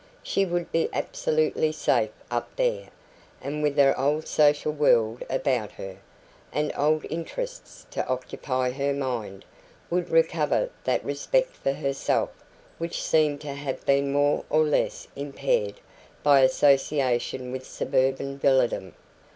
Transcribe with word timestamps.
She 0.23 0.45
would 0.45 0.71
be 0.71 0.89
absolutely 0.93 1.71
safe 1.71 2.09
up 2.31 2.49
there, 2.55 2.89
and 3.39 3.61
with 3.61 3.77
her 3.77 3.95
old 3.99 4.25
social 4.27 4.71
world 4.71 5.21
about 5.29 5.73
her, 5.73 5.97
and 6.51 6.73
old 6.75 7.05
interests 7.07 7.85
to 7.91 8.03
occupy 8.07 8.71
her 8.71 8.93
mind, 8.95 9.45
would 9.91 10.09
recover 10.09 10.71
that 10.85 11.05
respect 11.05 11.49
for 11.55 11.73
herself 11.73 12.31
which 12.79 13.03
seemed 13.03 13.41
to 13.41 13.53
have 13.53 13.85
been 13.85 14.11
more 14.11 14.43
or 14.49 14.63
less 14.63 15.07
impaired 15.15 15.75
by 16.23 16.39
association 16.39 17.51
with 17.51 17.67
suburban 17.67 18.39
villadom. 18.39 18.95